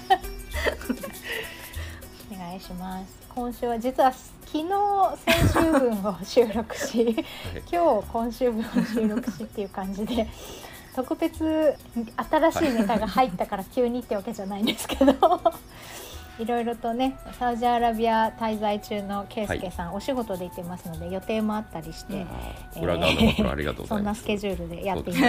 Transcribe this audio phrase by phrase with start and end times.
[2.61, 3.19] します。
[3.29, 4.67] 今週は実は昨日
[5.25, 7.15] 先週分を収録し
[7.71, 10.27] 今日今週分を収録しっていう感じで
[10.93, 11.73] 特別
[12.29, 15.13] 新しいネタが入ったから急にってわけじゃないんですけど
[16.39, 24.21] いろいろとねサウジアラビア滞在中のケイスケさん、お仕事で行ってますので予定もあったりして、あー裏側のところありがとうごそんなざいます。
[24.21, 25.23] スケジュールでやっています。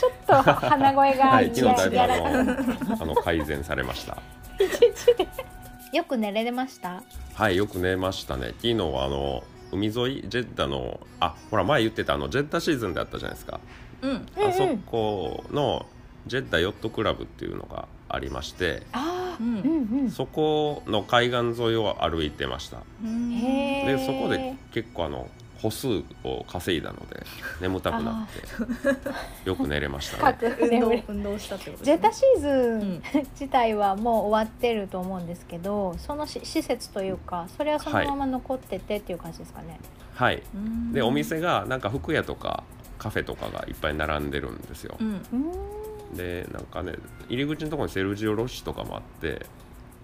[0.00, 1.54] ちょっと鼻声がはい。
[1.54, 4.16] 昨日だいぶあの改善されました
[5.92, 7.02] よく寝れました？
[7.34, 9.94] はいよく寝ましたね昨日はあの海沿い
[10.28, 13.60] ジェッダのあほら前言ってたあのジェッダシーズンであったじゃないですか、
[14.02, 15.86] うんうんあそこの
[16.26, 20.10] ジェッダヨットクラブっていうのがありましてああ、ううん。
[20.10, 22.76] そこの海岸沿いを歩いてました。
[23.02, 25.28] でそこで結構あの
[25.62, 27.22] 歩数を稼いだので
[27.60, 30.22] 眠たくなってよく寝れましたね。
[30.40, 32.82] 各運動眠れ運動したってことジェッタシーズうん。
[32.94, 33.02] ン
[33.38, 39.78] 自体はもう終わってると思うんですけど、そのし施設というか、それはそのまま残っててっていう感じですかね。
[40.14, 40.42] はい。
[40.54, 40.92] うん。
[40.92, 42.64] でお店がなんか服屋とか
[42.98, 44.96] カフェとかがいっぱい並んでるんですよ。
[45.00, 45.22] う、ん。
[45.32, 46.16] うん。
[46.16, 46.94] でなんかね
[47.28, 49.46] 入り口のところにセルジオ・ロッシとかもあって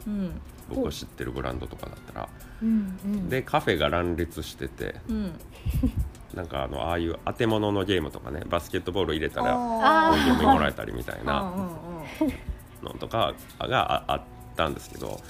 [0.07, 0.41] うん。
[0.69, 2.29] 僕が知ってるブランドとかだったら
[2.63, 3.29] うんうん。
[3.29, 5.33] でカフェが乱立しててうん。
[6.35, 11.53] なんかあのああいう当て物のゲームとかねバスケットボール入れたらおゲームもらえたりみたいな
[12.83, 14.23] のとかがああっ
[14.57, 15.21] たんですけど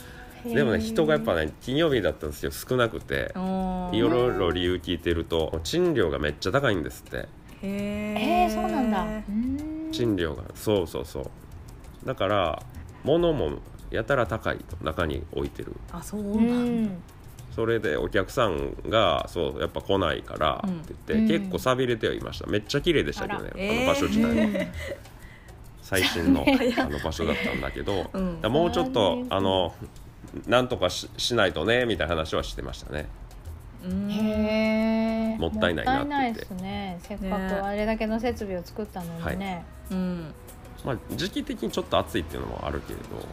[0.45, 2.51] でもね人がやっぱね金曜日だったんですよ。
[2.51, 3.33] 少なくて。
[3.35, 7.29] うんいろいろ理由聞いてると賃料がめっちゃ高いんですって。
[7.63, 9.03] へえー、そうなんだ。
[9.03, 9.89] うん。
[9.91, 12.07] 賃料がそうそうそう。
[12.07, 12.63] だから
[13.05, 13.59] 物も
[13.91, 15.75] やたら高いと中に置いてる。
[15.91, 16.93] あそううなんだ。
[16.93, 17.03] ん。
[17.59, 20.79] それでお客さんがそうやっぱ来ないからうん。
[20.79, 21.43] って言って、うん。
[21.43, 22.47] 結構寂れてはいました。
[22.47, 24.39] めっちゃ綺麗でしたけどねあの場所自体。
[24.39, 24.73] は、うん
[25.83, 28.41] 最新の あの場所だったんだけど、うん。
[28.53, 29.75] もうちょっとあの
[30.47, 33.07] なんとかししないとねみたいな話はしてましたね。
[33.85, 34.09] うん。
[34.09, 35.37] へえ。
[35.39, 36.11] もったいないなって言って。
[36.11, 36.99] もったいないですね。
[37.03, 39.65] せっかねくあれだけの設備を作ったのにね。
[39.91, 40.35] うん。
[40.85, 43.27] まあ時期的にちょっと暑いっていうのもあるけれど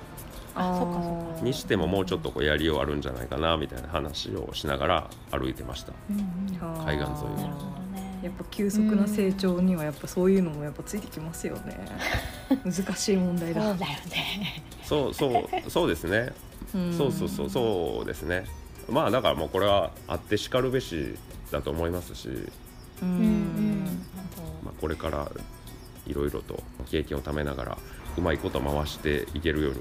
[0.56, 5.94] あそっかそっかにしてももうちょっとこうやりようあるんじゃないかなみたいな話をしながら歩いてました。
[6.10, 6.26] うんうん。
[6.86, 8.20] 海岸沿いなるほどね。
[8.24, 11.78] やっぱ急速な成長にはやっぱそういうのもやっぱついてきますよね。
[12.64, 13.62] 難しい問題だ。
[13.62, 14.64] そうだよね。
[14.84, 16.34] そうそうそうですね。
[16.98, 18.46] そうそうそうそうですね。
[18.90, 21.16] まあだからもうこれはあってしかるべし
[21.52, 22.30] だと思いますし、
[23.02, 23.86] うん。
[24.64, 25.30] まあ、これから
[26.08, 27.78] いろいろと経験をためながら
[28.18, 29.80] うまいこと回していけるように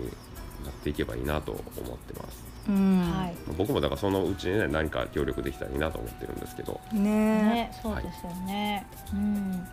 [0.63, 3.35] なっていけばいいなと思ってますうんはい。
[3.57, 8.87] 僕もだからそのうちにね何か協力できたらいいなと思ってるんですけどねね、そうですよね。
[9.13, 9.67] うん。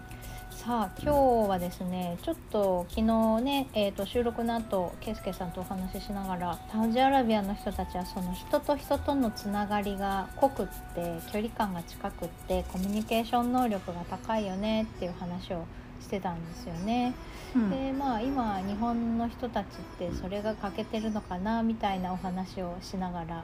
[0.64, 15.66] さあ今日はですねちょっと昨日ね、えー、と収録の後ケイスケさんとお話ししながらサウジアラビアの人たちはその人と人とのつながりが濃くって距離感が近くってコミュニケーション能力が高いよねっていう話を
[16.02, 17.14] してたんですよね。
[17.56, 19.68] うんでまあ今日本の人たちっ
[19.98, 23.44] てそれが欠けてるのかなみたいなお話をしながら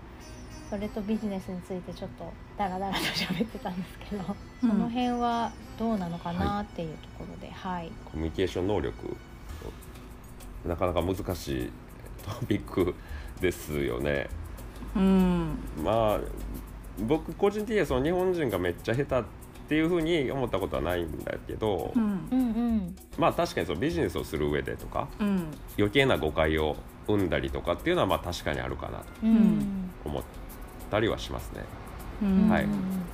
[0.70, 4.24] それとビジネスについてちょっとダラダラと喋ってたんですけど、
[4.64, 9.16] うんその辺はどうなのかなっていうところではい、コミュニケーション能力
[10.66, 11.72] なかなか難しい
[12.24, 12.96] トピック
[13.40, 14.30] ですよね。
[14.96, 16.20] うんまあ
[17.08, 19.28] 僕個人的にはその日本人がめっちゃ下手
[19.68, 22.02] っていうふうに思ったことはないんだけど、うん。
[22.32, 25.52] うんうんまあ確かにそのビジネスをする上でとかうん。
[25.78, 29.06] 余計な誤解を生んだりとかっていうのはまあ確かにあるかなと
[30.06, 30.24] 思っ
[30.90, 31.66] たりはしますね。
[32.22, 32.50] うん。
[32.50, 32.64] はい。
[32.64, 32.72] うん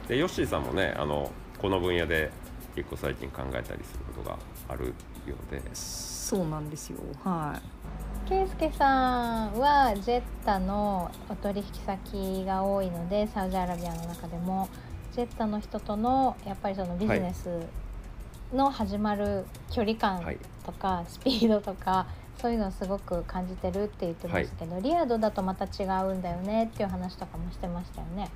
[0.07, 2.29] でヨッシーさんもねあのこの分野で
[2.75, 4.37] 結構最近考えたりすることが
[4.69, 4.93] ある
[5.25, 5.59] ようで。
[5.73, 6.99] そうなんですよ。
[7.23, 7.59] は
[8.25, 14.69] ケイスケさんはジェッタのお取引先が多いのでサウジアラビアの中でも
[15.13, 17.47] ジェッタの人とのやっぱりそのビジネス
[18.53, 20.37] の始まる距離感はい。
[20.65, 22.07] とかスピードとか
[22.41, 28.29] そういうのをすごく感じてるって言ってましたけど、リアドだとまた違うんだよねっていう話とかもしてましたよね。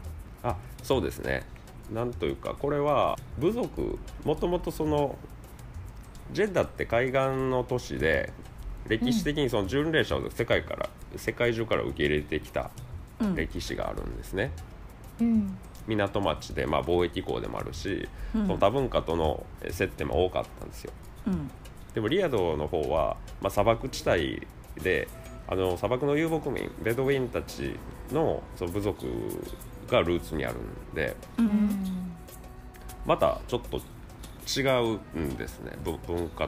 [0.43, 1.43] あそうですね。
[1.91, 5.15] なんというかこれは部族もともとその
[6.33, 7.19] ジェッダって海岸
[7.49, 8.31] の都市で
[8.87, 12.69] 歴史的にその巡礼者を世界から世界中から受け入れてきた
[13.19, 13.35] うん。
[13.35, 14.51] 歴史があるんですね。
[15.21, 18.47] うん港町で、まあ、貿易港でもあるし、うん。
[18.47, 20.91] その多文化との接点も多かったんですよ。
[21.27, 21.49] うん。
[21.93, 24.45] でもリヤドの方は、まあ、砂漠地帯
[24.83, 25.07] で
[25.47, 27.75] あの砂漠の遊牧民ベドウィンたち
[28.11, 29.05] のその部族
[29.89, 31.47] がルーツにあるんでううん。
[31.47, 32.13] ん
[33.05, 33.77] またちょっと
[34.59, 34.61] 違
[35.15, 35.71] うんですね。
[35.83, 36.47] ぶ文化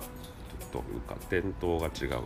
[0.71, 2.21] というか伝統が違うというか、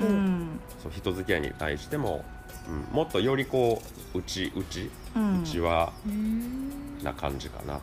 [0.00, 0.60] うん。
[0.82, 2.24] そう人付き合いに対しても、
[2.68, 3.82] うん、もっとよりこ
[4.14, 5.42] う内内うん。
[5.42, 7.80] 内輪うんな感じかなと。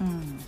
[0.00, 0.38] うん。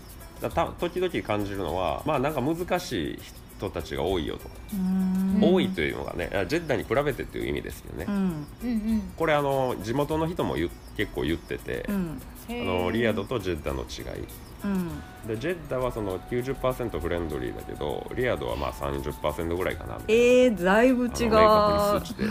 [0.40, 3.18] だた時々感じるのはまあなんか難しい
[3.58, 5.40] 人たちが多いよと、うん。
[5.42, 8.14] 多いというのがねジェッダに比べてという意味ですよね、うん。
[8.14, 9.02] うんうん。
[9.16, 10.56] これあの地元の人も
[10.96, 12.20] 結構言ってて、うん。
[12.50, 14.24] あのリヤドとジェッダの違い
[14.64, 14.88] うん。
[15.26, 21.10] でジェッダはその90%フレンドリーだけどリヤドはまあ30%ぐらいかなみたいえー、だいぶ違う。
[21.10, 22.24] 明確に数値で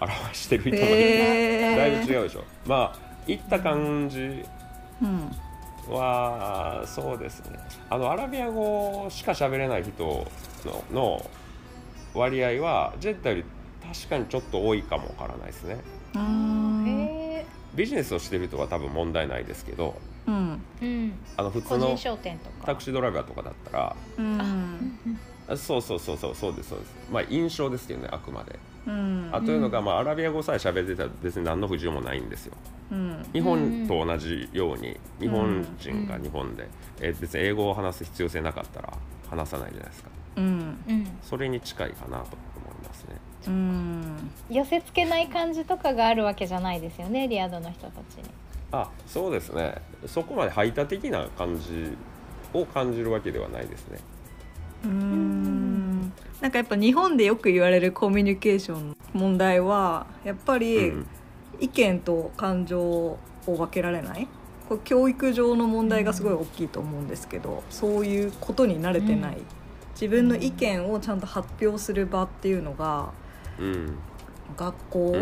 [0.00, 2.44] 表してる人もいる、えだいぶ違うでしょ。
[2.66, 4.44] まあいった感じー
[5.02, 5.30] うん。
[5.88, 7.58] はそうですね。
[7.90, 10.26] あのアラビア語しか喋れない人
[10.64, 11.30] のの
[12.14, 13.44] 割合はジェッダより
[13.92, 15.78] 確かにちょっと多いかもわからないですね。
[16.14, 16.84] うん。
[16.86, 19.96] へビジネスをしてる人は多分問題ないですけど
[20.26, 20.62] うん。
[20.80, 22.66] えうんあの普通の個人商店とか。
[22.66, 25.18] タクシードライバーとかだったらうんうん。
[25.48, 26.94] あそうそうそうそうそうですそうです。
[27.10, 29.28] まあ印象ですけどねあくまで、うん。
[29.32, 32.54] あというのが、まあ、アラビア語さえ喋ってたら別に何の不自由もないんですよ。
[32.92, 33.26] うん。
[33.32, 36.22] 日本と同じように日本人がうん。
[36.22, 36.68] 日本で、
[37.00, 38.92] えー別に英語を話す必要性なかったら
[39.28, 40.10] 話さないじゃないですか。
[40.36, 40.44] うん
[40.88, 41.06] うん。
[41.22, 43.16] それに近いかなと思いますね。
[43.48, 44.30] うん。
[44.48, 48.24] 寄せ付けない感じとかがあるわけじゃないですよねリアドの人たちに
[48.72, 49.76] あそうですね。
[50.06, 51.96] そこまで排他的な感じ
[52.52, 53.98] を感じるわけではないですね。
[54.84, 56.12] うん。
[56.40, 61.06] なんかやっぱ日本でよく言われるコミュニケーションの問題はやっぱりうん。
[61.60, 64.26] 意見と感情を分けられない？
[64.68, 69.44] これ教育上の問題がすごい大きいと思うんですけどそういうことに慣れてない、うん。
[69.94, 73.10] 自分の意見をちゃんと発表する場っていうのが
[73.60, 73.96] うん
[74.56, 75.16] 学校、う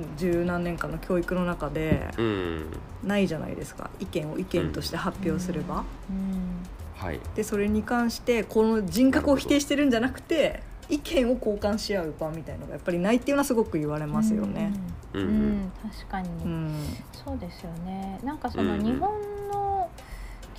[0.00, 0.16] ん。
[0.16, 2.66] 十何年間の教育の中でうん。
[3.04, 3.90] ないじゃないですか。
[3.98, 6.68] 意見を意見として発表する場、うん。
[6.96, 7.20] はい。
[7.34, 14.72] でそれに関してこの人格を否定してるんじゃなくて意見を交換し合う場みたいのがやっぱりないっていうのはすごく言われますよね。
[15.14, 15.28] うん、うん。
[15.28, 15.72] うん。
[15.82, 16.74] 確かに、うん。
[17.12, 18.20] そうですよね。
[18.22, 19.08] なんかその日本の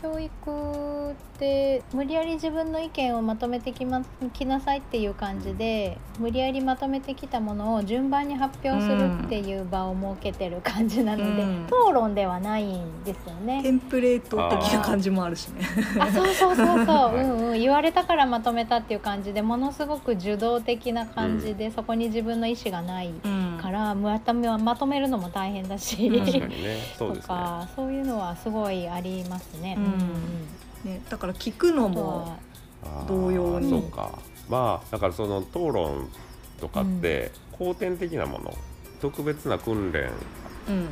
[0.03, 4.03] 教育って無理やり自分の意見をまとめてき,、ま、
[4.33, 11.65] きなさいっていう感じで無理やりまとめてきたものを順番に発表するっていう場を設けてる感じなので、うん。
[11.67, 13.63] 討論ではないんですよね。
[13.63, 15.61] テンプレート的な感じもあるしね。
[15.97, 17.47] あそうそうそうそう、は いうん。
[17.51, 23.13] うん、言われたからまとめたっていう感じでものすごく受動的な感じで、そこに自分の意思がない。
[23.23, 26.79] うんからまとめまとめるのも大変だし、うん確かにね。
[26.97, 27.27] そうとですね。
[27.29, 29.77] かそういうのはすごいありますね。
[29.77, 30.91] うん。
[30.91, 32.37] ね、だから聞くのも
[33.07, 33.69] 同様に。
[33.69, 34.19] そうか。
[34.49, 36.09] まあだからその討論
[36.59, 38.53] とかって後天的なもの、
[38.99, 40.11] 特別な訓練
[40.67, 40.89] うん。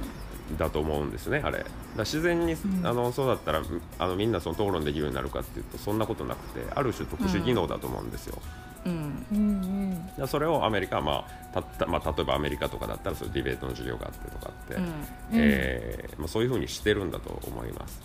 [0.58, 1.60] だと思うんですねあれ。
[1.60, 1.66] だ
[2.00, 2.58] 自然に、ん。
[2.88, 3.62] あのそうだったら
[4.00, 9.26] あのみんなその討論できるようになるかっていうとそんなことなくてある種特殊技能だと思うんですよ、うんうん。
[9.32, 14.94] うんだからそれをアメリカは、まあたったまあ、例えばアメリカとかだったらそういうディベートの授業があってとかって、うん。
[15.34, 18.02] えーまあ、そういうふうにしてるんだと思います。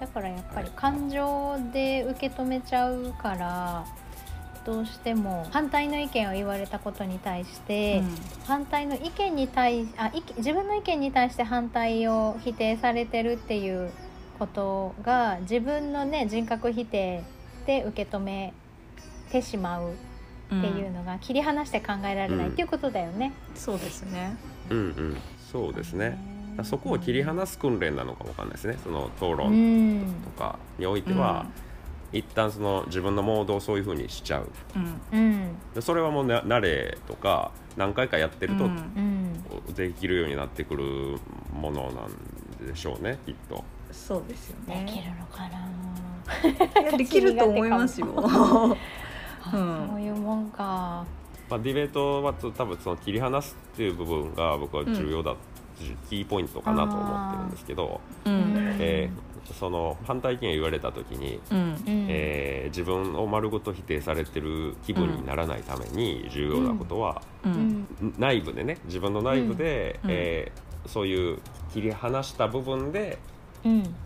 [0.00, 3.86] だからやっぱりはい感情で受け止めちゃうから
[4.64, 8.02] どうしても反対の意見を言われたことに対して、
[8.46, 13.90] 反対の意見に対あ自分の意見に対して反対を否定されてるっていう
[14.38, 17.22] ことが自分のね人格否定
[17.66, 18.52] で受け止め
[19.30, 19.88] てしまう。
[19.88, 20.13] うん
[20.46, 23.32] っていうのが切り離して考えられないっていうことだよね。
[23.54, 24.36] そうですね。
[24.70, 25.16] うんうん、
[25.50, 26.10] そうですね。
[26.10, 26.18] だか
[26.58, 28.78] らそこを切り離す訓練なのかもわかんないですね。
[28.82, 31.46] その討う論んとかにおいては、
[32.12, 34.48] 一旦その自分のモードをそういうふうにしちゃう。
[35.12, 39.14] うんそれはもうな慣れとか何回かやってると、うんうん
[39.74, 41.18] できるようになってくる
[41.52, 43.64] ものなんでしょうね、きっと。
[43.90, 45.16] そうですよできるね。
[45.18, 46.96] のかな。
[46.96, 48.06] できると思いますよ。
[49.50, 51.04] そういうもんか。
[51.50, 55.34] まあ、ディベートは多分その切り離すっていう部分が僕は重要だ、
[56.08, 61.58] キーポイントかなと思ってるんですけど、うんえーその反対意見を言われた時に、うん。
[61.58, 61.76] うん。
[62.08, 67.54] えー自分を丸ごと否定されてる気分にならないために重要なことは、ううん。
[67.54, 67.86] ん
[68.18, 70.10] 内部でね自分の内部で、うん。
[70.10, 71.38] えーそういう
[71.72, 73.33] 切り離した部分でうん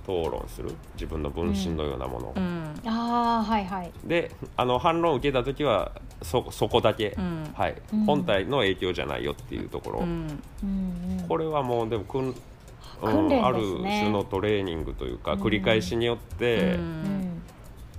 [0.04, 2.74] 討論する自分の分身のようなものを、うん。
[2.86, 3.90] ああはいはい。
[4.04, 7.50] であの反論を受けた時はそそこだけ、うん。
[7.54, 7.74] はい。
[7.92, 8.04] うん。
[8.04, 10.06] 本体の影響じゃないよっていうところ、うん。
[10.06, 11.28] うんうん。
[11.28, 12.34] これはもうでもくん、うん
[13.00, 14.00] 訓練あるですね。
[14.00, 15.40] 種のトレーニングというか、うん。
[15.42, 16.80] 繰り返しによって、うん。
[16.80, 17.42] うん。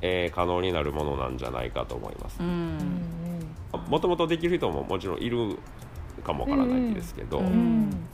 [0.01, 2.37] えー可能になるものなんじゃないかと思います。
[2.39, 2.43] う。
[2.43, 2.49] うん
[3.73, 3.81] うん。
[3.89, 5.57] もともとできる人ももちろんいる
[6.23, 8.07] かもわからないですけど、うんうん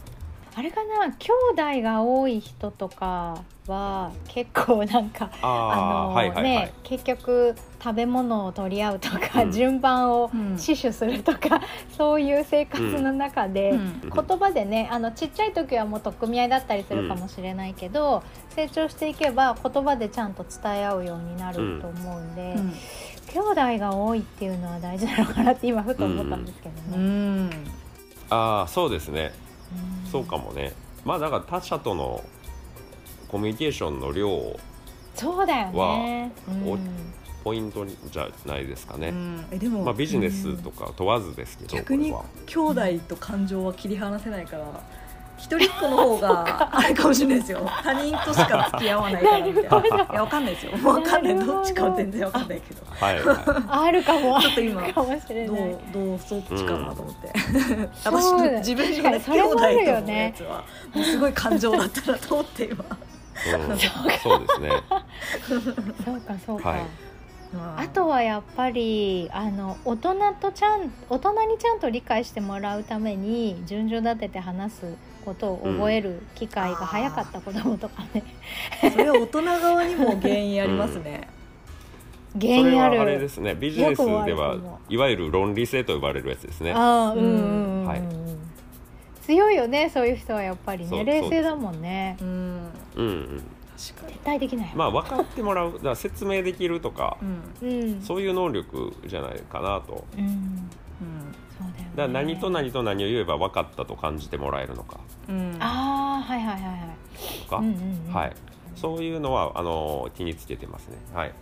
[0.57, 9.51] あれかな兄弟が多い人とかは結構なんかあのはいはいはい、ね結局食べ物を取り合うとか、うん。
[9.51, 10.57] 順番をうん。
[10.57, 11.61] 死守するとか、
[11.95, 14.01] そういう生活の中で、うん。
[14.01, 22.73] 言葉でねあのちっちゃい時はもう取っ組み合いだったりするかもしれないけど、成長していけば言葉でちゃんと伝え合うようになると思うんで、うん。
[23.31, 27.03] 兄弟が多いっていうのは大事なのかなって今ふと思ったんですけどうね。
[27.03, 27.49] ん。
[28.31, 29.31] ああそうですね。
[30.04, 30.73] んそうかもね。
[31.03, 32.23] まあだから他者との
[33.27, 34.59] コミュニケーションの量を
[35.13, 36.31] そうだよね。
[36.65, 36.79] おうん。
[37.43, 39.45] ポイントじゃないですかね、うん。
[39.51, 44.65] えでも、まあ、ビジネスとか問わずですけど、逆にこ兄弟と感情は切り離せないから
[45.45, 47.59] 一人っ子の方が あれかもしれないですよ。
[47.83, 49.79] 他人としか付き合わないからみたいな。
[49.79, 49.83] い
[50.13, 50.71] やわかんないですよ。
[50.83, 51.35] わかんない。
[51.35, 52.81] どどっちかは全然わかんないけど。
[52.81, 54.41] れははあるかも。
[54.41, 55.71] ちょっと今あるかもしれどない。
[55.71, 57.33] うどうそっちかなと思って、
[58.03, 62.77] 私の自分のね確かにそれもあるよ兄弟とのやねつはもうすごい感情だったなと思って今、い、
[63.53, 63.77] うん、
[64.19, 64.71] そうですね。
[66.03, 66.69] そうかそうか。
[66.69, 66.79] はい。
[67.77, 74.85] あとはやっぱりあの大人とちゃん大人にちゃんと理解してもらうために順序立てて話す
[75.25, 78.23] ことを覚える機会が早かった子供とかね、
[78.93, 81.27] それは大人側にも原因ありますね、
[82.39, 82.91] 原因ある。
[82.91, 83.55] それはあれですね。
[83.55, 86.71] ビジネスでは思いわゆる論理性と呼ばれるやつですね。
[86.73, 88.01] ああうんうんうん、うんはい。
[89.21, 91.03] 強いよねそういう人はやっぱりね。
[91.03, 92.15] 冷静だもんね。
[92.21, 93.05] うんうん。
[93.05, 93.43] うん
[93.75, 94.71] 確かに絶対できない。
[94.73, 97.17] まあ分かってもらう だから説明できるとか
[97.61, 98.01] うんうん。
[98.01, 100.05] そういう能力じゃないかなと。
[100.17, 100.23] うん。
[100.23, 100.69] うん
[101.57, 101.91] そうだよね。
[101.95, 104.99] だから何と何と何を言えば分かったと感じてもらえるのか。
[105.29, 105.57] うん。
[105.59, 107.43] ああはいはいはいはい。
[107.43, 108.13] とか、うんうんうん。
[108.13, 108.33] はい、
[108.75, 110.97] そういうのはあの気につけてますね。
[111.13, 111.33] はい、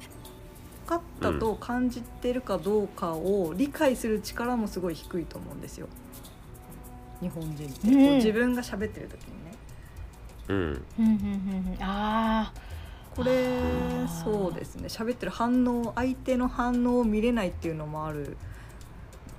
[0.85, 5.87] 分かったと感じてるかどうかを理解する力もすごい低いと思うんですよ。
[7.21, 9.53] 日本人って、うんこう自分が喋ってる時にね。
[10.49, 11.77] うん、うんうんうんうん。
[11.79, 12.51] あ
[13.15, 13.47] これ
[14.23, 14.87] そうですね。
[14.87, 18.37] 喋ってる反応相手の反応を見れないっていうのもある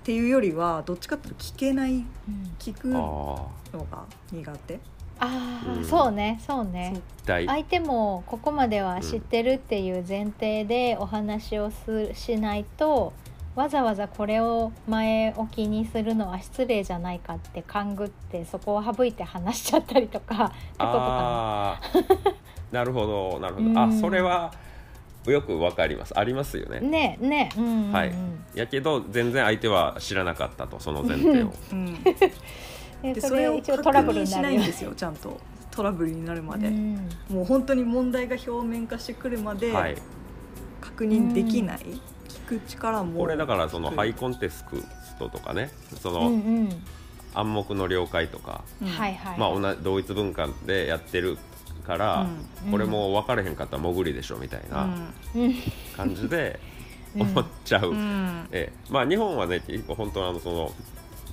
[0.04, 2.54] っていうよりはどっちかっていうと聞けないー、うん。
[2.58, 4.78] 聞くのあが苦手。
[5.18, 5.84] あー、うん。
[5.86, 7.00] そうねそうね。
[7.24, 13.14] 相手もここまでは知ってるっていう前提でお話をすしないと
[13.54, 21.80] わざわざこれを前置きにするのは失礼じゃないかって勘ぐってそこを省いて話しちゃったりとかってことかああ、
[22.72, 23.66] なるほど、なるほど。
[23.68, 23.78] うん。
[23.78, 24.52] あ、それは
[25.30, 26.18] よくわかります。
[26.18, 26.80] ありますよなね。
[26.80, 28.12] ねねうんうんうん、はい。
[28.54, 31.52] やけど全然相手は知らなかったとその前提を。
[31.72, 32.14] うん、で
[33.14, 35.40] でそれを確一応トラブル認しにないんですよちゃんと。
[35.70, 37.08] トラブルになるまで、うん。
[37.28, 39.96] もう本当に問題が表面化してくるまではい、
[40.80, 41.78] 確認できない、
[42.28, 43.18] 聞く力も。
[43.18, 44.64] これだからそのハイコンテス
[45.18, 46.68] トとかね、そうんのうん。
[47.34, 51.36] 暗黙の了解とか、うんはいはい、まあ同じ同一文化でやってる
[51.82, 54.84] から、うんこれも分かれへんかったら潜りでしょみたいな
[55.34, 55.54] うん。
[55.96, 56.58] 感じで
[57.14, 57.22] うん。
[57.22, 57.90] 思っちゃう。
[57.90, 57.96] うん。
[57.96, 58.92] うんええ。
[58.92, 60.72] まあ日本はね結構本当はあのその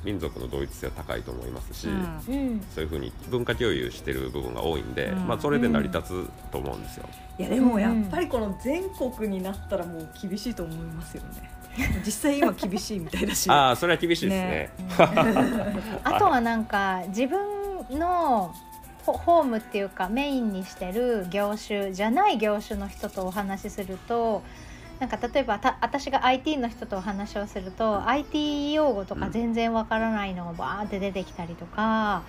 [0.03, 1.93] 民族の同一性は高いと思いますし、うん。
[1.93, 5.27] うんそういうふうに文化共有してる部分が多いんで、うん。
[5.27, 7.07] まあそれで成り立つと思うんですよ。
[7.39, 8.83] いやでもやっぱりこの全
[9.17, 11.49] 国になったらもう厳しいと思いますよね。
[12.05, 13.49] 実際今厳しいみたいだし。
[13.49, 14.69] ああそれは厳しいですね。
[16.03, 17.39] あとはなんか自分
[17.97, 18.53] の
[19.05, 24.43] ホホームっていうかメインにしてる業種じゃない業種の人とお話しすると
[24.99, 32.23] なんか例えばた私が IT の人とお話をすると IT 用語とか全然わからないのがバーって出てきたりとか。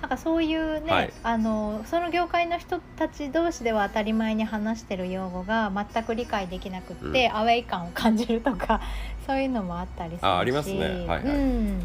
[0.00, 1.12] なんかそういうね、はい。
[1.22, 8.82] あのその業界の人たち同士では当たり前に話してる用語が全く理解できなくって、アウェイ感を感じるとか
[9.26, 10.24] そういうのもあったりするし。
[10.24, 10.80] あありますね。
[10.80, 11.22] はいはい。
[11.24, 11.78] うん。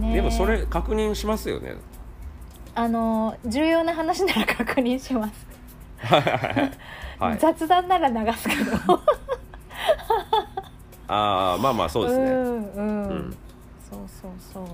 [0.00, 1.76] ねでもそれ確認しますよね。
[2.74, 5.46] あの重要な話なら確認します、
[7.18, 7.38] はい。
[7.38, 9.00] 雑談なら流すけど。
[11.06, 12.24] ああまあまあそうですね。
[12.24, 13.36] んうん、うん。
[13.90, 14.64] そうそうそう。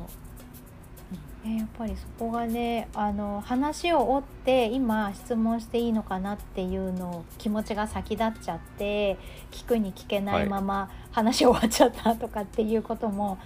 [1.44, 9.16] ね、やっぱりそこがねあの話を追って今質問していいのかなっていうのを気持ちが先立っちゃって
[9.50, 13.38] 聞くに聞けないまま話終わっちゃったとかっていうことも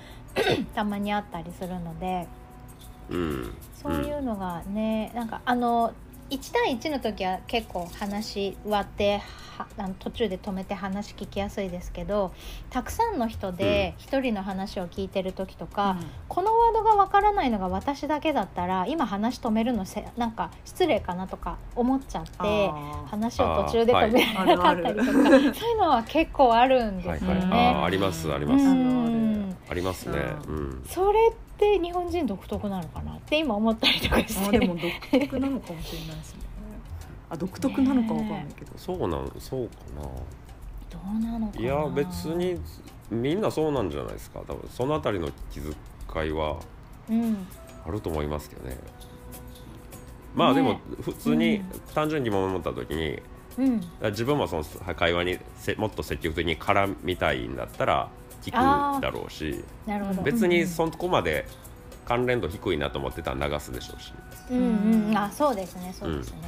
[0.75, 2.27] たまにあったりするので。
[3.11, 3.55] うん。
[3.85, 5.93] そういうのがね、なんかあの
[6.31, 9.19] 1対1の時は結構話割って
[9.59, 12.33] はあの途中で止めて話聞きやすいですけど
[12.71, 15.99] たくさんの人で1人の話を聞いてる時とか、
[16.29, 27.83] このワードがわからないのが私だけだったら今話止めるのせなんか失礼かなとか思っちゃってあ話を途中で止められなかったりとか、あそういうのは結構あるんですよはいはい、ね。
[27.85, 29.57] ありますありうます、ん。
[29.69, 30.19] ありますね。
[30.49, 30.85] ううん。
[30.89, 34.47] それって日本人独特なのかなって今思ったりとかして。
[34.47, 36.41] あでも独特なのかもしれないですね。
[37.31, 40.03] あ独特なのかわかんないけど、そうなんそうかな。
[40.03, 41.61] どうなのかな。
[41.61, 42.61] いや別に
[43.11, 44.41] みんなそうなんじゃないですか。
[44.47, 46.59] 多分そのあたりの気遣いは
[47.09, 47.47] うん。
[47.87, 48.79] あると思いますけどね。
[50.35, 51.65] まあでもね普通にうん。
[51.95, 53.23] 単純に疑問を持った時に
[53.59, 53.81] うん。
[54.11, 58.09] 自分もその会話にせもっと積極的に絡みたいんだったら
[58.45, 59.65] 聞くだろうし
[60.23, 61.47] 別にそこまで
[62.05, 64.13] 関連度低いなと思ってたら流すでしょうし、
[64.51, 65.09] うんうん。
[65.09, 66.39] うんあそうですねそうですね、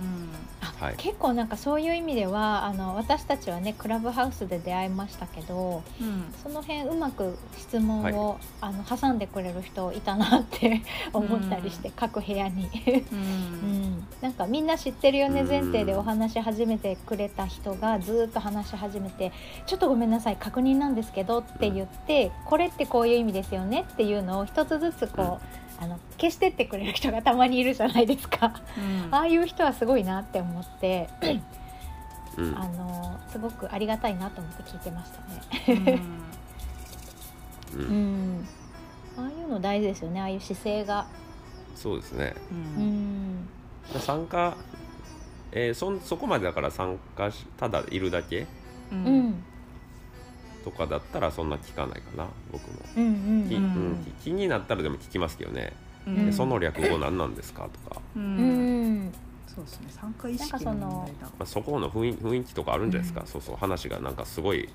[0.00, 0.30] うん。
[0.53, 0.53] あ
[0.84, 0.94] はい。
[0.96, 6.32] 結構なんかそういう意味ではあの私たちはねクラブハウスで出会いましたけどうん。
[6.42, 12.68] その辺うまく質問を、あの挟んでくれる人いたなって 思ったりして、各部屋に、
[13.10, 13.82] ううん。
[13.96, 15.98] ん、なんかみんな知ってるよね前提でうん。
[16.00, 19.32] お話し始めてくれた人がずっと話し始めて
[19.66, 28.62] 「ちょっとごめんなさい確認なんですけど」って言って「これってこういう意味ですよね」っていうのを一つずつこう、あの消してってくれる人がたまにいるじゃないですか。
[29.10, 31.08] ああいう人はすごいなって思って、
[32.36, 32.58] うん。
[32.58, 36.00] あのすごくありがたいなと思って聞いてましたね。
[37.74, 38.38] ううん。
[38.38, 38.48] ん、
[39.18, 40.20] ああいうの大事ですよね。
[40.20, 41.06] ああいう姿勢が。
[41.74, 42.34] そうですね。
[42.50, 43.34] ううん。
[43.40, 43.48] ん、
[43.98, 44.56] 参加、
[45.50, 48.42] えーそんそこまでだから参加しただいるだけ？
[48.42, 48.46] う
[48.92, 49.44] うんん、
[50.64, 53.08] とかだったらそんな聞かないかな僕も、うん、う
[53.44, 55.72] ん、きう、うんん気になったらでも聞きますけどね、
[56.06, 56.28] うん。
[56.28, 59.06] えその略語何なんですかとか、ううん。
[59.06, 59.12] ん、
[59.46, 59.86] そうですね。
[59.90, 61.26] 参加意識の問題だ。
[61.26, 63.26] まあ、そこの雰囲雰囲気とかあるんじゃないですか、うん。
[63.26, 64.00] そうそう話が。
[64.00, 64.68] なんかすごい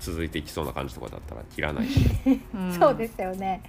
[0.00, 2.00] 続いていきそうな感じとかだったら切らないし、
[2.78, 3.62] そうですよね。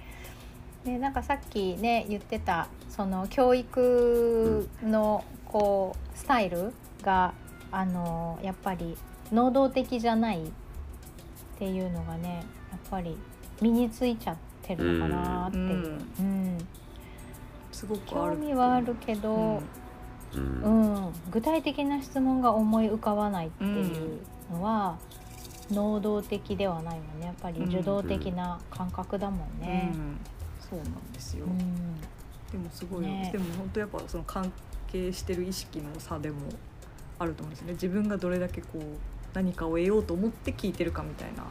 [0.84, 7.34] ね、なんかさっきね言ってたその教育のこうスタイルが
[7.72, 8.96] あのやっぱり
[9.32, 10.40] 能動的じゃない
[11.56, 13.16] っていうのがねやっぱり
[13.60, 16.58] 身についちゃってるのかなっていう、うん。
[17.72, 19.62] すごく興味はあるけど、
[20.34, 20.62] うん。
[20.62, 21.12] うん。
[21.30, 24.20] 具体的な質問が思い浮かばないっていう
[24.52, 24.98] のは、
[25.70, 27.26] 能動的ではないもんね。
[27.26, 29.92] やっぱり受動的な感覚だもんね。
[29.94, 30.18] うん。
[30.60, 31.58] そうなんですよ、うん。
[32.50, 33.30] でもすごい、ね。
[33.32, 34.52] でも本当やっぱその関
[34.88, 36.36] 係してる意識の差でも
[37.18, 37.72] あると思うんですね。
[37.72, 38.82] 自分がどれだけこう
[39.36, 41.44] 何かを得ようと思って聞いてるかみたいな。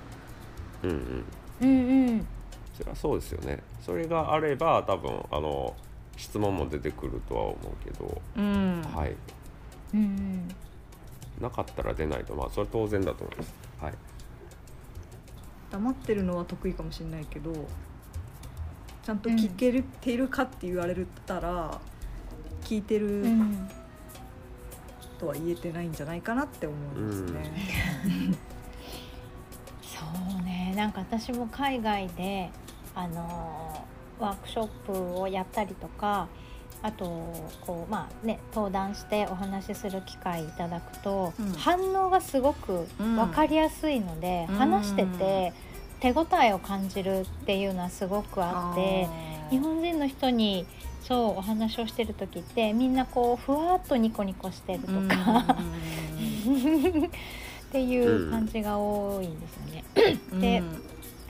[0.81, 1.25] うんうん。
[1.61, 2.27] うんうん。
[2.73, 3.61] それはそうですよね。
[3.79, 5.75] それがあれば多分あの
[6.17, 8.81] 質問も出てくるとは思うけど、うん。
[8.81, 9.15] はい。
[9.93, 10.47] うんうん。
[11.39, 12.33] なかったら出ないと。
[12.33, 13.53] まあそれは当然だと思います。
[13.79, 13.93] はい。
[15.71, 17.51] 黙ってるのは得意かもしれないけど
[19.03, 20.95] ちゃんと聞けるているかって言われ
[21.25, 21.79] たら、
[22.63, 23.69] 聞いてるうん
[25.15, 27.51] とは言えてないんじゃないかなって思いますね。
[29.81, 29.99] そ
[30.39, 30.73] うね。
[30.75, 32.51] なんか私も海外で
[32.93, 33.85] あの
[34.19, 36.27] ワークショップをやったりとか
[36.81, 37.05] あと
[37.61, 41.51] こうまあね登壇してお話しする機会いただくと、うん。
[41.53, 44.55] 反応がすごく分かりやすいので、うん。
[44.55, 45.53] 話してて
[45.99, 49.07] 手応えを感じるっていうのはすごくあって
[49.49, 50.65] 日本人の人に
[51.01, 55.45] そうお話をしてる時ってみんなこうふわっとニコニコしてるとか、
[57.69, 59.83] っていう感じが多いんですよね。
[60.39, 60.63] で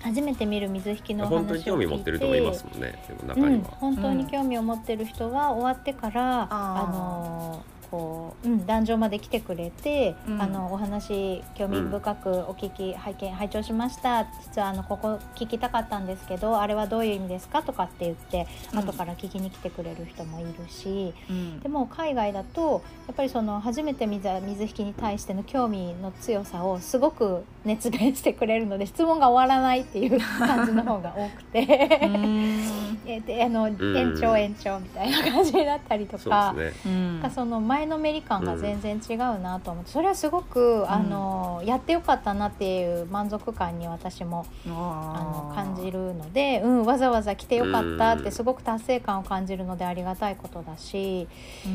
[0.02, 3.04] 初めて見る水引きのお話を本当に興味持ってる人もいますもんね。
[3.08, 7.64] でも中うん、には、本当に興味を持ってる人は終わってから、あの
[7.96, 10.42] こう、うん、壇上まで来てくれて、うん。
[10.42, 14.28] あのお話興味深くお聞き、拝見拝聴しました。
[14.44, 18.80] 実はあのここ聞きたかったんですけどあれはどういう意味ですかとかって言って、うん。
[18.80, 21.60] 後から聞きに来てくれる人もいるしうん。
[21.62, 31.66] でも海外だとやっぱりその初めて水水引きに対しての興味の強さをすごく熱弁してくれるので質問が終わらないっていう感じの方が多くて。
[33.08, 33.98] えであのん。
[33.98, 37.30] 延長延長みたいな感じになったりとかそうですね。
[37.34, 51.28] その前のめり感が全然違うなと思って、それはすごくあのやってよかったなっていう満足感に私もあの感じるので、うん、わざわざ来てよかったってすごく達成感を感じるのでありがたいことだし、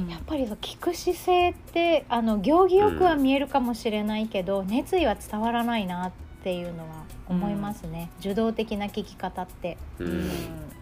[0.09, 9.77] やっぱりそう聞く姿勢ってあの行儀よくは見えるかもしれないけど、熱意は伝わらないなっていうのは思いますね、受動的な聞き方って。
[9.99, 10.31] うん。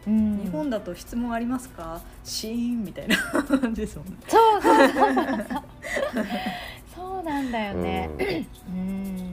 [0.07, 2.01] うん、日本本だと質問ありますか？
[2.25, 3.17] シーンみたいな。
[3.17, 4.15] 感じですもんね。
[4.27, 4.63] そう。
[4.63, 5.47] そうそうそう
[6.95, 8.11] そうなんだよね。
[8.69, 9.27] うん。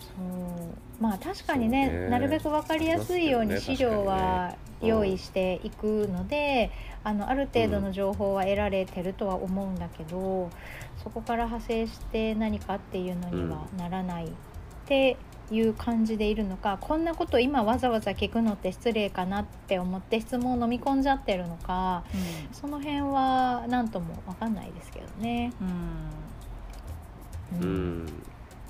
[0.00, 1.02] そう。
[1.02, 2.08] まあ確かにねそうね。
[2.08, 6.70] なるべく分かりやすいように資料は用意していくので、
[7.02, 10.50] あのある程度の情報は得られてるとは思うんだけど、
[11.02, 14.28] そこから派生して何かっていうのにはならない
[14.84, 15.16] って
[15.50, 22.04] いう感じでいるのか、こんなこと今わざわざ聞くのって失礼かなって思って質問を飲み込んじゃってるのか
[22.52, 25.52] その辺は何とも分かんないですけどね。
[25.60, 25.64] う
[27.56, 28.04] ん、ううん。
[28.06, 28.06] ん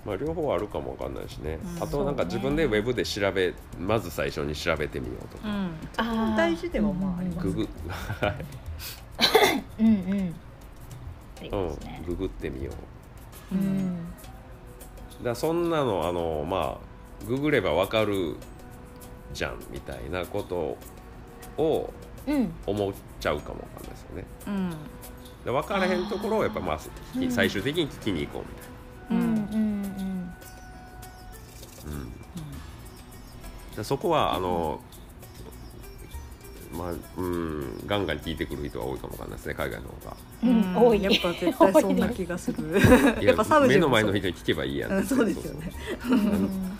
[0.07, 1.83] まあ、両方あるかもわかんないしね、うん。
[1.83, 6.37] あとなんか自分でウェブで調べまず最初に調べてみようとか、うん、あー。
[6.37, 7.48] 大事ではまああります。
[7.48, 7.68] ググ
[8.20, 8.44] はい
[9.81, 9.87] うん。
[9.87, 10.35] うん。
[11.40, 12.03] ありうんますね。
[12.07, 12.70] ググってみよ
[13.53, 13.55] う。
[13.55, 13.98] ううんん
[15.22, 18.37] だそんなのあのまあググればわかる
[19.33, 20.77] じゃんみたいなこと
[21.62, 21.92] を
[22.27, 22.53] うん。
[22.66, 24.24] 思っちゃうかもわかんないですよね。
[24.46, 24.70] うん。
[25.44, 26.79] で分からへんところをやっぱまあ
[27.31, 28.42] 最終的に聞きに行こ
[29.11, 29.24] うみたいな。
[29.24, 29.35] うん。
[29.35, 29.44] うん。
[29.46, 30.35] うん。
[31.92, 32.12] うん。
[33.77, 34.81] でそこはあの
[36.76, 40.16] まあうんガンガン聞いてくる人が多いかもわかんないですね海外の方が。
[40.42, 40.87] うん。
[40.88, 42.78] 多いやっぱ絶対そんな気がする。
[43.20, 45.72] いやっぱサウ目の前の人に聞けばいいやんうんそうですよね。
[46.10, 46.78] うん。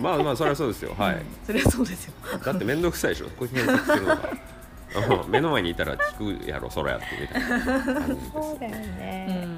[0.00, 0.94] まあまあそれはそうですよ。
[0.98, 2.12] はい、うんそれはそうですよ。
[2.44, 3.26] だって面倒くさいでしょ。
[3.26, 5.24] ここ検索するのが。
[5.24, 5.30] うん。
[5.30, 9.48] 目の前にいたら聞くやろそらやってみたいな感じですそうだよね。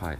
[0.00, 0.18] はい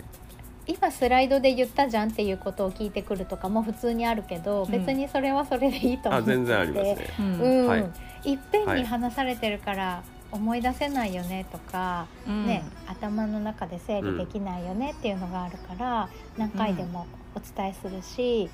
[0.67, 4.71] 今スライドで言ったじゃんっていうことを聞いてくるとかも普通にあるけど、うん。
[4.71, 6.33] 別にそれはそれでいいと思ってて。
[6.33, 7.15] あ全然ありますね。
[7.19, 7.41] うん。
[7.41, 7.91] うん、はい。
[8.25, 8.81] い、っぺんはい。
[8.81, 10.03] に話されてるから
[10.33, 12.47] 思い出せないよねとか、うん。
[12.47, 18.51] ね頭の中で整理できないよねっていうのがあるから、何回でもお伝えするし、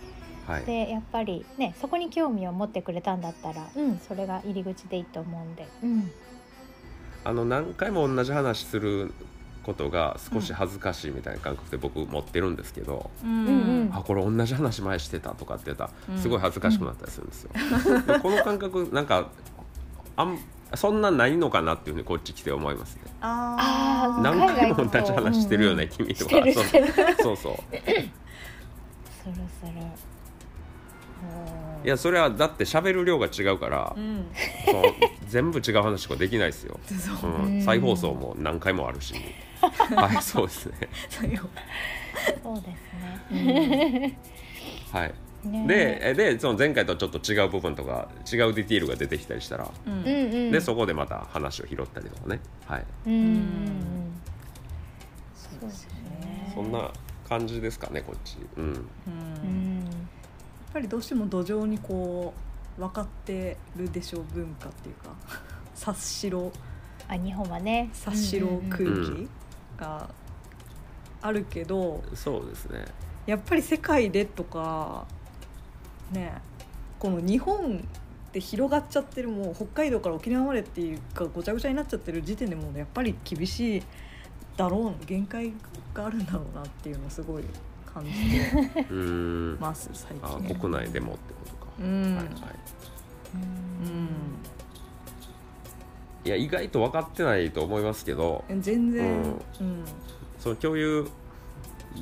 [0.46, 0.64] はい。
[0.64, 6.10] でやっぱりねそこに興味を持ってくれたんだったら、うん、それが入り口でいいと思うんで、うん、
[7.24, 9.12] あの何回も同じ話する
[9.62, 13.50] ことが少し恥ずかしいみたいな感覚で僕持ってるんですけど、うんう
[13.84, 13.90] ん。
[13.92, 16.16] あこれ同じ話前してたとかって言ったうん。
[16.16, 17.50] らすごい恥ずかしくなったりするんですよ。
[18.06, 19.28] でこの感覚なんか
[20.16, 20.38] あん
[20.74, 23.02] そんなないのかなっていうふうにこっち来て思いますね。
[23.20, 24.22] あー。
[24.22, 26.30] 何回も同じ話してるよね、うん君とか。
[26.30, 27.16] してるしてるそう。
[27.16, 27.54] そうそう。
[27.54, 29.72] するする
[31.84, 34.26] いやそれはだって喋る量が違うから、うん。
[34.66, 34.82] そう
[35.26, 36.78] 全部違う話とかできないですよ、
[37.20, 37.62] そうう、ん、うん。
[37.62, 39.14] 再放送も何回もあるし
[39.68, 40.74] はいそうですね。
[41.10, 42.76] そうで
[43.30, 44.18] すね。
[44.92, 45.14] はい。
[45.44, 45.66] ね。
[45.66, 49.92] でえでその前回とちょっと違う部分とか違うディティールが出てきたりしたら、うん。
[49.92, 50.50] うんうん。
[50.50, 52.40] でそこでまた話を拾ったりとかね。
[52.66, 52.84] はい。
[53.06, 53.12] うん。
[53.12, 53.20] うん。
[53.20, 54.12] うん。
[55.34, 56.26] そうですよね。
[56.26, 56.90] ねそんな
[57.28, 58.38] 感じですかねこっち。
[58.56, 58.64] うん。
[58.64, 58.72] うん。
[58.72, 59.90] うやんっ
[60.72, 62.34] ぱりどうしても土壌にこ
[62.78, 65.14] う分かってるでしょう文化っていうか。
[65.74, 66.52] 察しろ。
[67.08, 67.90] あ日本はね。
[67.92, 69.30] 察しろうんうん
[69.82, 70.10] 空うん気が
[71.22, 72.84] あるけどそうですね。
[73.26, 75.06] やっぱり世界でとか
[76.10, 76.34] ね
[76.98, 83.82] この日本って広がっちゃってるもう北海道から沖縄までっていうかごちゃごちゃになっちゃってる時点でもうやっぱり厳しい
[84.56, 85.52] だろう限界
[85.94, 87.44] があるんだろうなっていうのをすごい
[87.92, 88.76] 感じて
[89.60, 90.54] ます最あ近。
[90.58, 92.02] 国内でもってことか、うん。
[92.02, 92.26] はいはい。
[93.34, 94.61] うん
[96.24, 98.44] いや意外と分かってないと思いますけど。
[98.48, 99.22] 全然、うん。
[99.22, 99.84] うん。
[100.38, 101.08] その共有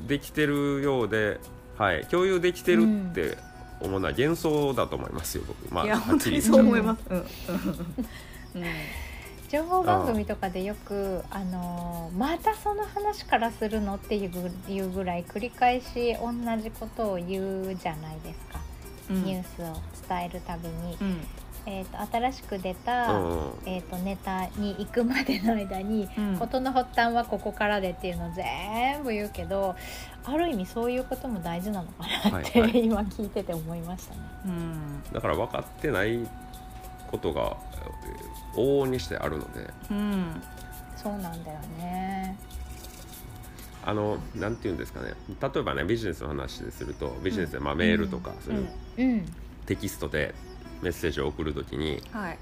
[0.07, 1.41] できてるようで、
[1.77, 3.37] はい、共有できてるって
[3.81, 7.03] 思うのは幻想だと思いますよ僕、まあ、いや本当にそう思います。
[7.09, 7.19] うん。
[7.19, 7.25] うん。
[7.25, 8.65] うん。
[9.49, 18.61] 情報番組とかでよくあのーまたその話からするのっていうぐいうぐらい繰り返し同じことを言うじゃないですか、
[19.11, 19.25] うん。
[19.25, 21.21] ニュースを伝えるたびに、うん
[21.67, 23.53] えー、と新しく出た、うんうん。
[23.67, 26.37] えー、とネタに行くまでの間に、うん。
[26.39, 29.77] 事の発端はここからでっていうのを全部言うけど
[30.25, 32.85] ある意味そういうことも大事なのかなって、はいはい。
[32.85, 34.21] 今聞いてて思いましたね。
[34.47, 35.03] うん。
[35.13, 36.27] だから分かってない
[37.11, 37.57] ことが
[38.05, 39.71] えー往々にしてあるので。
[39.91, 40.43] うん。
[40.97, 42.37] そうなんだよね。
[43.85, 45.15] あのなんていうんですかね。
[45.41, 48.69] 例えばねビジネスの話でするとビジネスでまあメールとかそういう
[48.99, 49.25] うん。
[49.67, 50.35] テキストで
[50.83, 52.39] メッセージを送るときに、はい。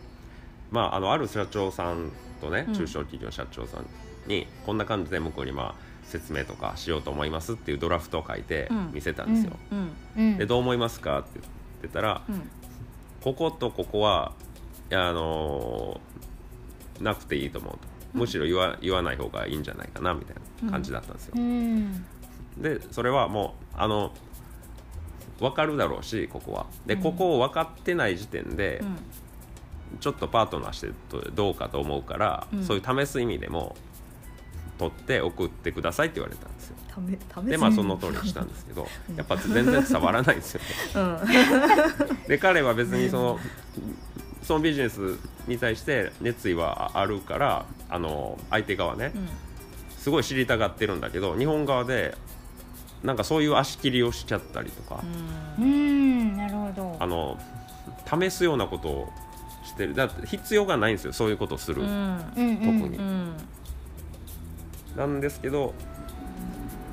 [0.71, 2.75] まあ、あのある社長さんとねうん。
[2.75, 3.87] 中小企業社長さん
[4.29, 8.91] にこんな感じで向こうにまあ説明とかしようと思いますっていうドラフトを書いてうん。
[8.93, 9.53] 見せたんですよ。
[9.73, 9.91] うん。
[10.17, 10.39] うん。
[10.39, 11.47] でどう思いますかって言っ
[11.83, 12.51] てたら、うん。
[13.23, 14.33] こことここは
[14.91, 17.79] あのーなくていいと思うと。
[18.13, 21.35] むしろ言わ言わない方がいいんじゃないかなみたいな感じだったんですよ。
[21.37, 22.05] うん。
[22.59, 24.13] でそれはもうあの
[25.41, 26.67] 分かるだろうしここは。
[26.87, 27.03] でうん。
[27.03, 28.97] ここを分かってない時点でうん。
[30.01, 30.91] ちょっとパートナーして
[31.35, 32.65] どうかと思うから、うん。
[32.65, 33.77] そういう試す意味でも
[34.79, 36.77] 取って送ってくださいって言われたんですよ。
[37.45, 39.17] でまあその通りにしたんですけどうん。
[39.17, 40.69] やっぱ全然伝わらないんですよね。
[40.95, 41.01] う
[42.15, 42.27] ん。
[42.29, 43.39] で彼は別にその
[44.43, 49.13] そのビジネスに対して熱意はあるからあの相手側ね
[49.99, 52.17] すごい知りたがってるんだけど日本側で
[53.03, 55.03] なんかそういう足切りをしちゃったりとか、
[55.59, 56.97] うーんなるほど。
[56.99, 57.39] あの
[58.21, 59.13] 試すようなことを
[59.65, 59.95] してる。
[59.95, 61.13] だって必要がないんですよ。
[61.13, 62.19] そういうことをする、うん。
[62.35, 62.97] 特に。
[62.97, 63.37] うん
[64.97, 65.75] なんですけど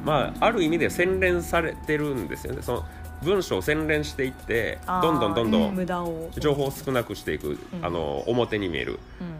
[0.03, 2.61] まあある意味で洗練されてるんですよね。
[2.61, 2.85] その
[3.23, 7.83] 文章を洗練していってどんどんどんどうん情報を少なくしていく、うん。
[7.83, 8.99] あの表に見える。
[9.19, 9.34] うんうん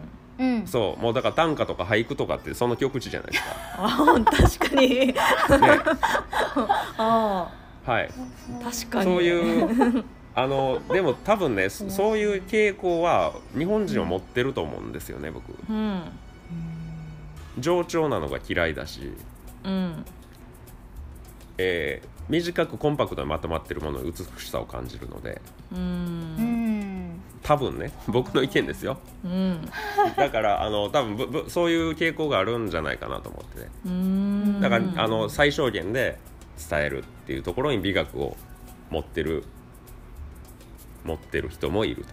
[0.66, 1.02] そう。
[1.02, 3.44] もうだから短歌とか俳句とかってその極致じゃないです
[3.78, 4.20] あ
[4.58, 5.14] 確かに。
[5.14, 5.78] か、ね。
[6.98, 7.52] あ
[7.84, 9.04] はい、ー確かに。
[9.04, 15.44] そういうあのでも多分ねそそういう傾向は日本人は持ってると思うんですよね僕。
[15.70, 16.02] うん。
[17.58, 19.12] 冗長なのが嫌いだし、
[19.64, 20.04] うん。
[21.58, 25.40] えー短くコンパクトにまとまってるものの美しさを感じるので。
[25.72, 26.65] ううんん
[27.46, 28.98] 多分ね僕の意見ですよ。
[29.24, 29.70] うん。
[30.16, 33.68] だからあの多分ぶぶそういう傾向があるんじゃないかなと思ってね。
[33.86, 34.60] うん。
[34.60, 36.18] だから、あの最小限で
[36.68, 38.36] 伝えるっていうところに美学を
[38.90, 39.44] 持ってる
[41.04, 42.08] 持ってる人もいると。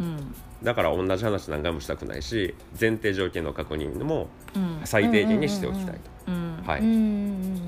[0.00, 0.34] うん。
[0.62, 4.80] だから同じ話何回もしたくないし前提条件の確認もうん。
[4.84, 6.62] 最低限にしておきたいと、うん。
[6.64, 6.80] はい。
[6.80, 6.86] うん。
[6.86, 7.63] うん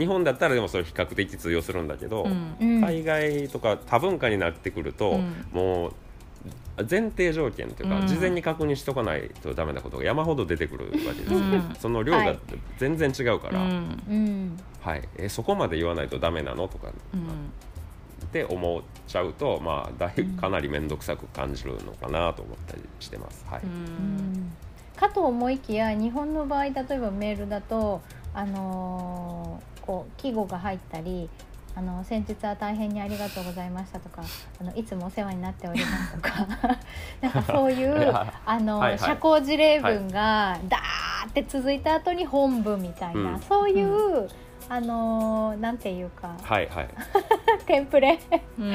[0.00, 2.80] 日本だったらでもそれ比較的通用するんだけど、うん。
[2.80, 5.46] 海外とか多文化になってくると、うん。
[5.52, 5.92] もう
[6.90, 8.06] 前提条件というか、うん。
[8.06, 11.40] 事前に確認しとかないとダメなことが山ほど出てくるわけですよ。
[11.40, 11.74] ね、うん。
[11.78, 12.38] その量がはい。
[12.78, 14.02] 全然違うから、うん。
[14.08, 15.06] うんはい。
[15.18, 16.66] えそこまで言わないとダメなの？
[16.66, 16.88] とか。
[17.12, 17.20] うん。
[17.20, 23.44] って思っちゃうとまあだいぶかなり面倒くさく感じるのかなと思ったりしてます。
[23.50, 24.52] はい、うん。
[24.96, 28.02] かと思いきや日本の場合例えばメールだと、
[28.34, 31.28] あのーこう記号が入ったり
[31.74, 34.22] 「あの先日は大変にありがとうございました」とか
[34.62, 36.46] 「あのいつもお世話になっております」とか
[37.20, 38.14] なんかそういう
[38.46, 38.98] あの、はいはい。
[39.00, 43.40] 社交辞令文がダーって続いた後に本文みたいな、うん。
[43.40, 44.28] そういう、
[44.68, 46.88] あのーなんていうかはいはい。
[47.66, 48.20] テンプレ
[48.60, 48.72] うん。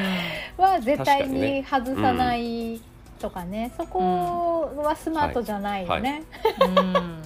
[0.58, 2.82] は絶対に外さない
[3.20, 6.24] とかね、そこはスマートじゃないよね。
[6.60, 7.24] うん。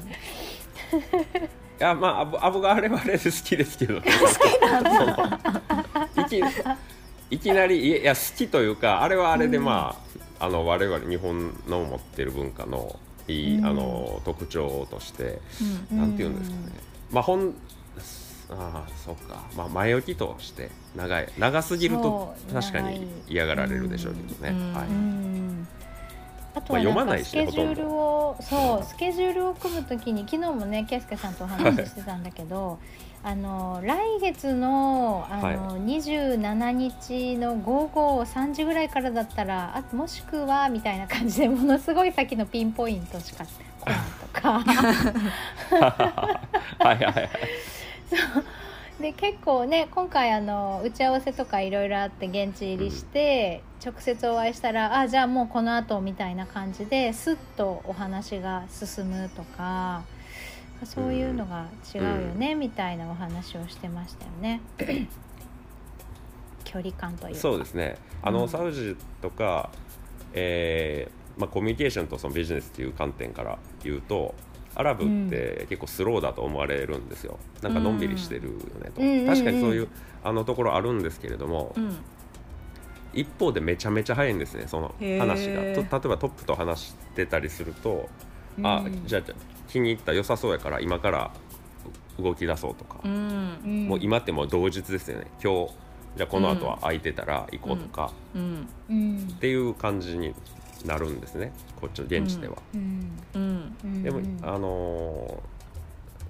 [1.00, 1.50] い
[1.80, 4.08] やまあアブアブがあれはあれで好きですけど、 ね、好
[4.50, 6.42] きなんいき
[7.32, 9.96] いきなりいや好きというかあれはあれでま
[10.40, 13.66] あ,、あの我々日本の持ってる文化のいい、うん。
[13.66, 15.40] あの特徴として
[15.92, 16.00] うん。
[16.00, 16.64] なんていうんですかね、
[17.12, 17.54] まあほん
[18.52, 24.74] ああそっか、まあ、前置きとして長い長すぎると確かに嫌がられるでしょうけどね、うん。
[24.74, 25.68] はい、うん
[26.60, 32.80] あとはなんかスケジュールを、ほとんどそうスケジュールを組むときに昨日もね圭介さんとお話ししてたんだけど、
[33.24, 43.50] あの来月のあの、27日の午後3時ぐらいからだったらあもしくはみたいな感じでものすごい先のピンポイントしか来
[43.86, 43.98] ない
[44.34, 44.60] とか。
[46.80, 47.30] はいはいはい。
[49.02, 60.04] で結構ね今回あの打ち合わせとかいろいろあって現地入りして、直接お会いしたらあじゃあもうこの後みたいな感じですっとお話が進むとか
[60.86, 64.62] そういうのが違うよね、みたいなお話をしてましたよね。
[66.64, 67.40] 距離感というか。
[67.40, 67.98] そうですね。
[68.22, 68.50] あの、うん。
[68.50, 69.72] サウジとか、
[70.34, 74.36] えーまあ、コミュニケーションとそのビジネスっていう観点から言うと
[74.76, 77.40] アラブって結構スローだと思われるんですよ。
[77.62, 79.28] なんかのんびりしてるよねと、うんうんうんうん。
[79.28, 79.88] 確かにそういう
[80.24, 81.98] あのところあるんですけれども、うん
[83.14, 85.62] 一方でめちゃめちゃ早いんですねその話が。
[85.74, 88.10] と例えばトップと話してたりすると、
[88.64, 89.06] あうん。
[89.06, 91.32] じゃあじゃあ気に入った良さそうやから今から
[92.20, 93.12] 動き出そうとか、うん。
[93.64, 93.88] うん。
[93.88, 95.28] もう今ってもう同日ですよね。
[95.44, 95.74] 今日
[96.18, 100.34] じゃあこの後は空いてたら行こうとか、っていう感じに
[100.86, 102.56] なるんですねこっちの現地では。
[102.74, 103.12] うん。
[103.36, 103.76] うん。
[103.84, 104.04] うん。
[104.04, 105.60] でも、あのー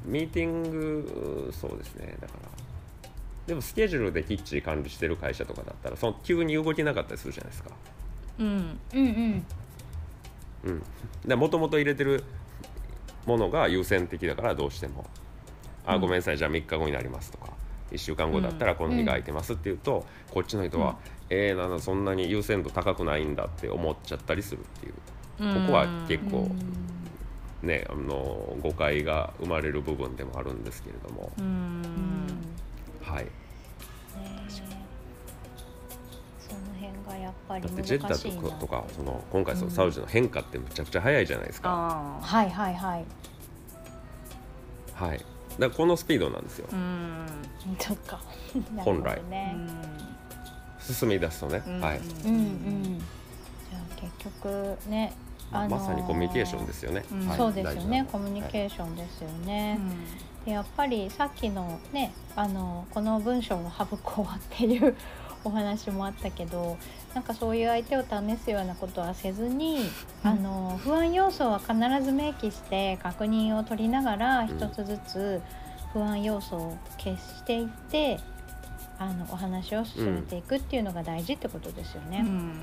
[0.05, 2.15] ミーティングそうですね。
[2.21, 2.49] だから
[3.49, 7.71] でもスケジュールできっちり管理してる会社とかだったらその急に動きなかったりするじゃないですか。
[8.37, 8.47] うん。
[8.47, 8.79] うん。
[8.93, 9.45] うん
[10.65, 10.83] うん、
[11.25, 12.23] でもともと入れてる
[13.25, 15.05] ものが優先的だからどうしても
[15.85, 16.01] 「あうん。
[16.01, 17.49] ごめんなさいじゃあ3日後になります」とか。
[17.91, 20.99] 1週間後だったらこの日が空いてますっていうと、こっちの人は
[21.31, 24.93] 「えー、なんだそんなに優先度高くないんだ」って思っちゃったりするっていう。
[25.39, 25.61] うん。
[25.61, 26.51] ここは結構
[27.63, 27.67] うん。
[27.67, 32.08] ねあの誤解が生まれる部分でもあるんですけれども、うんうん
[33.11, 33.25] はい。
[33.25, 33.29] ね
[37.49, 43.05] ぱりだってジェッダ難しいなとかとかその今回そのサウジの変化ってむちゃくちゃ早いじゃないですか、ああはいはいはい。
[44.93, 45.17] はい。
[45.17, 45.25] だか
[45.59, 46.67] らこのスピードなんですよ。
[46.71, 47.25] うん。
[47.79, 48.21] そっか。
[48.77, 49.19] 本来。
[49.29, 49.55] ね
[50.79, 51.81] 進み出すとね、うん。
[51.81, 52.99] はい、うんうん。
[52.99, 55.13] じゃあ結局ね
[55.51, 57.37] あのーまさにコミュニケーションですよね、うんはい。
[57.37, 58.07] そうですよね。
[58.11, 59.79] コミュニケーションですよね、
[60.45, 64.95] でやっぱりさっきのねあのこの文章を省こうっていう
[65.43, 66.77] お話もあったけど
[67.13, 69.89] なんかそういう相手を試すようなことはせずに、
[70.23, 70.31] うん。
[70.31, 71.73] あの不安要素は必
[72.03, 75.41] ず明記して確認を取りながらん一つずつ
[75.93, 78.19] 不安要素を消していって、
[78.99, 82.21] あのお話を進めていくっていうのが大事ってことですよね。
[82.23, 82.61] うん。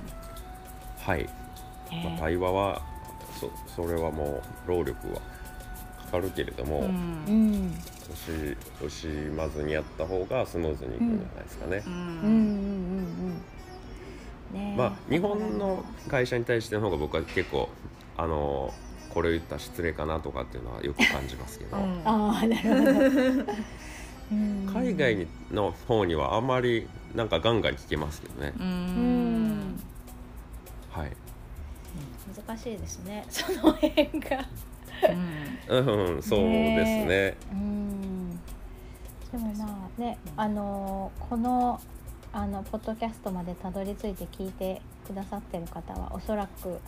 [0.98, 1.30] はい、ま
[1.90, 2.82] あ、ね対話は
[3.40, 3.50] そ
[3.82, 5.20] それはもう労力は
[6.06, 7.68] かかるけれども、ううん。
[7.68, 7.72] ん
[8.10, 11.82] 惜し惜しまずにやった方がスムーズにいくんじゃないですかね。
[14.76, 17.68] まあ日本の会社に対しての方が僕は結構
[18.16, 18.72] あの
[19.12, 22.02] これを言ったら失礼かなとかっていうのはよく感じますけど、うん。
[22.04, 23.52] ああなるほど。
[24.32, 24.70] うん。
[24.72, 28.52] 海外の方にはあんまりなんかガンガン聞けますけどね。
[30.90, 31.12] はい。
[32.46, 33.24] 難しいですね。
[33.28, 34.46] その辺が。
[35.68, 37.36] うん、そうですね。
[37.52, 38.30] うん
[39.32, 41.80] でもまあねあのこの
[42.32, 46.78] あのポッドキャストまでたどり着いて聞いてくださってる方はおそらく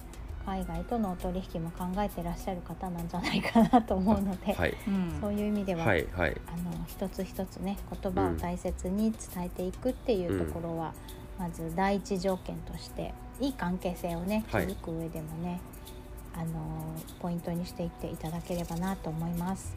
[0.49, 4.75] 海外とのお取引も考えてらっしゃる方なんじゃないかなと思うので、はい。
[5.21, 6.41] そういう意味では、はいはい。
[6.47, 10.95] あの一つ一つね言葉を大切に伝えていくっていうところは、
[11.39, 15.61] まず第一条件としていい関係性をねはい築く上でもね、
[16.39, 19.75] あのポイントにしていっていただければなと思います。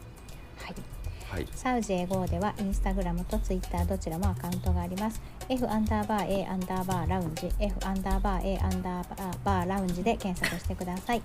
[0.56, 0.74] はい
[1.28, 1.48] はい。
[1.54, 5.20] サウジエゴーではインスタグラムとツイッターどちらもアカウントがあります。
[5.48, 11.22] F アンダーバー A アンダーバーラウンジ F アンダーバー A アンダーバーラウンジで検索してください。